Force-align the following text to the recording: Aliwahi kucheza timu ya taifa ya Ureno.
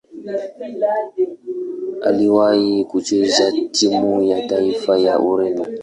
Aliwahi 2.01 2.85
kucheza 2.85 3.51
timu 3.71 4.23
ya 4.23 4.47
taifa 4.47 4.99
ya 4.99 5.19
Ureno. 5.19 5.65